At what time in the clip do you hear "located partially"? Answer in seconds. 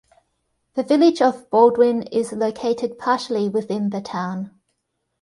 2.33-3.49